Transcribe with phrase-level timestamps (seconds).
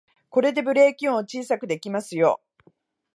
[0.31, 2.41] これでブレーキ音を小さくできますよ